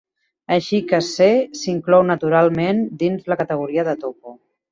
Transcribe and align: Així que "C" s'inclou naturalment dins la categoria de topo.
Així 0.53 0.77
que 0.91 0.99
"C" 1.07 1.27
s'inclou 1.59 2.07
naturalment 2.09 2.81
dins 3.05 3.31
la 3.33 3.37
categoria 3.43 3.87
de 3.91 3.97
topo. 4.07 4.35